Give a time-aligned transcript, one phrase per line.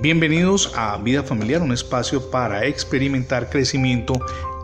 [0.00, 4.12] Bienvenidos a Vida Familiar, un espacio para experimentar crecimiento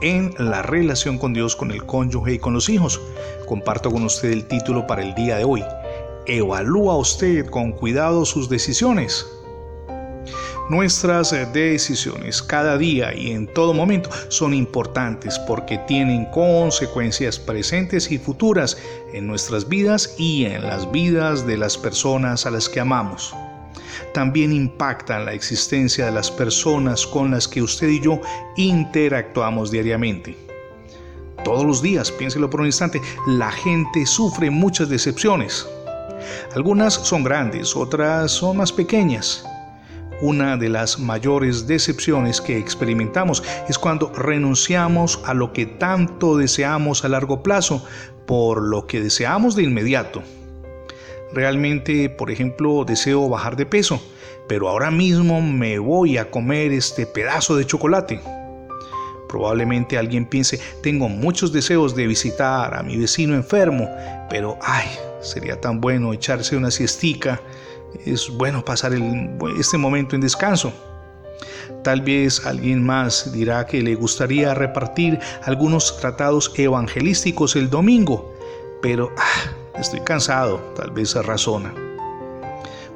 [0.01, 3.01] en la relación con Dios, con el cónyuge y con los hijos.
[3.45, 5.65] Comparto con usted el título para el día de hoy.
[6.27, 9.27] Evalúa usted con cuidado sus decisiones.
[10.71, 18.19] Nuestras decisiones cada día y en todo momento son importantes porque tienen consecuencias presentes y
[18.19, 18.79] futuras
[19.13, 23.35] en nuestras vidas y en las vidas de las personas a las que amamos
[24.13, 28.21] también impactan la existencia de las personas con las que usted y yo
[28.57, 30.37] interactuamos diariamente.
[31.45, 35.69] Todos los días, piénselo por un instante, la gente sufre muchas decepciones.
[36.55, 39.45] Algunas son grandes, otras son más pequeñas.
[40.23, 47.05] Una de las mayores decepciones que experimentamos es cuando renunciamos a lo que tanto deseamos
[47.05, 47.85] a largo plazo
[48.27, 50.23] por lo que deseamos de inmediato.
[51.35, 54.01] Realmente, por ejemplo, deseo bajar de peso,
[54.47, 58.21] pero ahora mismo me voy a comer este pedazo de chocolate.
[59.29, 63.91] Probablemente alguien piense, tengo muchos deseos de visitar a mi vecino enfermo,
[64.31, 64.87] pero ay,
[65.21, 67.41] sería tan bueno echarse una siestica.
[68.07, 68.93] Es bueno pasar
[69.59, 70.73] este momento en descanso.
[71.83, 78.33] Tal vez alguien más dirá que le gustaría repartir algunos tratados evangelísticos el domingo,
[78.81, 81.75] pero ah, estoy cansado, tal vez razona.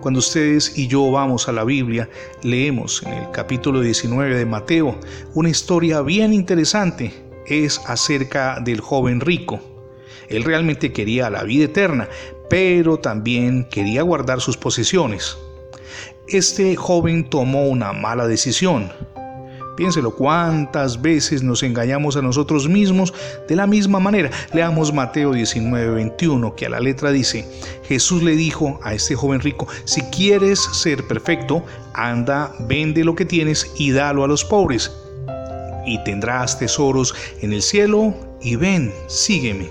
[0.00, 2.08] Cuando ustedes y yo vamos a la Biblia,
[2.42, 4.96] leemos en el capítulo 19 de Mateo
[5.34, 7.12] una historia bien interesante.
[7.46, 9.58] Es acerca del joven rico.
[10.28, 12.08] Él realmente quería la vida eterna,
[12.48, 15.36] pero también quería guardar sus posesiones.
[16.28, 18.92] Este joven tomó una mala decisión
[19.78, 23.14] Piénselo, cuántas veces nos engañamos a nosotros mismos
[23.46, 24.28] de la misma manera.
[24.52, 27.48] Leamos Mateo 19, 21, que a la letra dice,
[27.84, 33.24] Jesús le dijo a este joven rico, si quieres ser perfecto, anda, vende lo que
[33.24, 34.90] tienes y dalo a los pobres,
[35.86, 38.12] y tendrás tesoros en el cielo,
[38.42, 39.68] y ven, sígueme.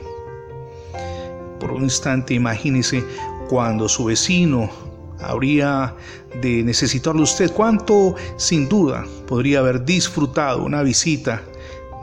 [1.60, 3.04] Por un instante imagínese
[3.50, 4.87] cuando su vecino
[5.20, 5.96] habría
[6.42, 7.52] de necesitarlo usted.
[7.52, 11.42] ¿Cuánto sin duda podría haber disfrutado una visita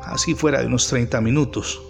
[0.05, 1.81] así fuera de unos 30 minutos?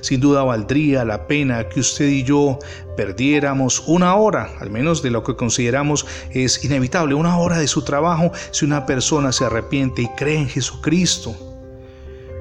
[0.00, 2.58] Sin duda valdría la pena que usted y yo
[2.96, 7.82] perdiéramos una hora, al menos de lo que consideramos es inevitable, una hora de su
[7.82, 11.45] trabajo si una persona se arrepiente y cree en Jesucristo.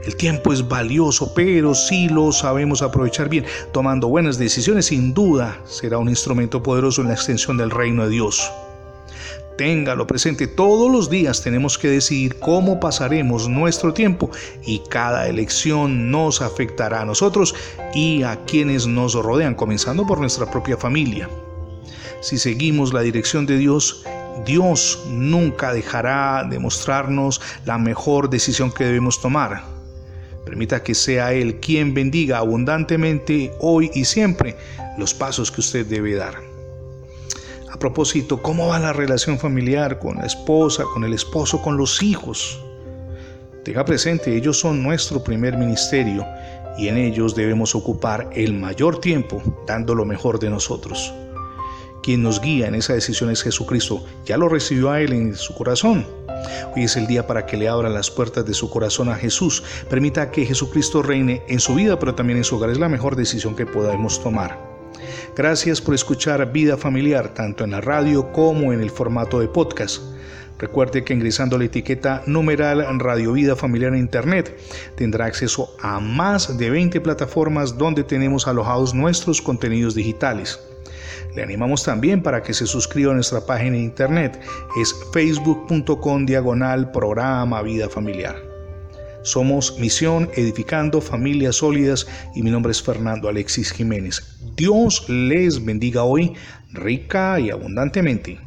[0.05, 5.59] El tiempo es valioso, pero si lo sabemos aprovechar bien, tomando buenas decisiones, sin duda
[5.65, 8.51] será un instrumento poderoso en la extensión del reino de Dios.
[9.57, 14.29] Téngalo presente, todos los días tenemos que decidir cómo pasaremos nuestro tiempo
[14.63, 17.55] y cada elección nos afectará a nosotros
[17.95, 21.29] y a quienes nos rodean, comenzando por nuestra propia familia.
[22.21, 24.03] Si seguimos la dirección de Dios,
[24.45, 29.74] Dios nunca dejará de mostrarnos la mejor decisión que debemos tomar.
[30.45, 34.55] Permita que sea Él quien bendiga abundantemente hoy y siempre
[34.97, 36.35] los pasos que usted debe dar.
[37.71, 42.01] A propósito, ¿cómo va la relación familiar con la esposa, con el esposo, con los
[42.03, 42.61] hijos?
[43.63, 46.25] Tenga presente, ellos son nuestro primer ministerio
[46.77, 51.13] y en ellos debemos ocupar el mayor tiempo dando lo mejor de nosotros.
[52.03, 54.05] Quien nos guía en esa decisión es Jesucristo.
[54.25, 56.05] Ya lo recibió a Él en su corazón
[56.75, 59.63] Hoy es el día para que le abran las puertas de su corazón a Jesús.
[59.89, 62.69] Permita que Jesucristo reine en su vida, pero también en su hogar.
[62.69, 64.59] Es la mejor decisión que podamos tomar.
[65.35, 70.01] Gracias por escuchar Vida Familiar, tanto en la radio como en el formato de podcast.
[70.57, 74.57] Recuerde que ingresando la etiqueta numeral Radio Vida Familiar en Internet
[74.95, 80.59] tendrá acceso a más de 20 plataformas donde tenemos alojados nuestros contenidos digitales.
[81.35, 84.39] Le animamos también para que se suscriba a nuestra página de internet.
[84.81, 88.35] Es facebook.com diagonal programa Vida Familiar.
[89.23, 92.05] Somos Misión Edificando Familias Sólidas
[92.35, 94.21] y mi nombre es Fernando Alexis Jiménez.
[94.55, 96.33] Dios les bendiga hoy
[96.71, 98.39] rica y abundantemente.